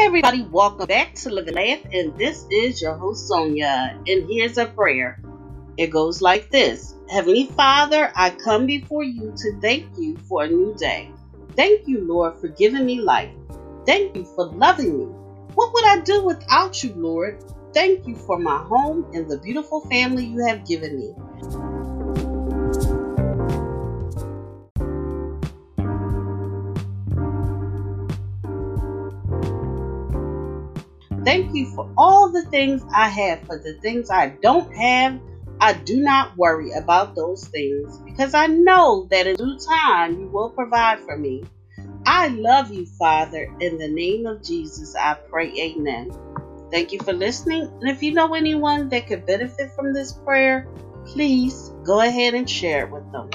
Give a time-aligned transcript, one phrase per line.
[0.00, 4.00] everybody, welcome back to Live and Laugh, and this is your host Sonia.
[4.06, 5.22] And here's a prayer.
[5.76, 10.48] It goes like this Heavenly Father, I come before you to thank you for a
[10.48, 11.10] new day.
[11.54, 13.34] Thank you, Lord, for giving me life.
[13.84, 15.04] Thank you for loving me.
[15.54, 17.44] What would I do without you, Lord?
[17.74, 21.14] Thank you for my home and the beautiful family you have given me.
[31.24, 33.40] Thank you for all the things I have.
[33.46, 35.20] For the things I don't have,
[35.60, 40.30] I do not worry about those things because I know that in due time you
[40.32, 41.44] will provide for me.
[42.06, 43.48] I love you, Father.
[43.60, 46.10] In the name of Jesus, I pray, Amen.
[46.72, 47.68] Thank you for listening.
[47.80, 50.68] And if you know anyone that could benefit from this prayer,
[51.14, 53.30] please go ahead and share it with them.